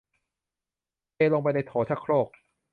[1.13, 2.29] เทลงไปในโถชักโครก